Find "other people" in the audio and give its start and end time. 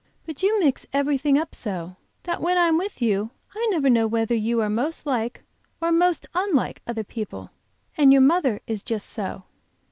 6.87-7.51